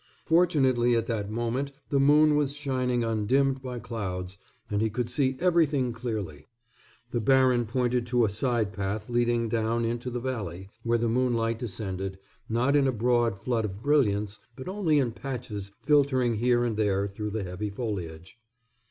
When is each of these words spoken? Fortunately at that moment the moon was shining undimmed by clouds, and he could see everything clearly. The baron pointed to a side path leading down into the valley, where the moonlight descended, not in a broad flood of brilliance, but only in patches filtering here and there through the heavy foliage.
Fortunately 0.25 0.95
at 0.95 1.05
that 1.05 1.29
moment 1.29 1.71
the 1.91 1.99
moon 1.99 2.35
was 2.35 2.53
shining 2.55 3.03
undimmed 3.03 3.61
by 3.61 3.77
clouds, 3.77 4.39
and 4.67 4.81
he 4.81 4.89
could 4.89 5.11
see 5.11 5.37
everything 5.39 5.93
clearly. 5.93 6.47
The 7.11 7.19
baron 7.19 7.67
pointed 7.67 8.07
to 8.07 8.25
a 8.25 8.29
side 8.29 8.73
path 8.73 9.11
leading 9.11 9.47
down 9.47 9.85
into 9.85 10.09
the 10.09 10.19
valley, 10.19 10.69
where 10.81 10.97
the 10.97 11.07
moonlight 11.07 11.59
descended, 11.59 12.17
not 12.49 12.75
in 12.75 12.87
a 12.87 12.91
broad 12.91 13.37
flood 13.37 13.63
of 13.63 13.83
brilliance, 13.83 14.39
but 14.55 14.67
only 14.67 14.97
in 14.97 15.11
patches 15.11 15.69
filtering 15.81 16.33
here 16.37 16.63
and 16.63 16.77
there 16.77 17.07
through 17.07 17.29
the 17.29 17.43
heavy 17.43 17.69
foliage. 17.69 18.39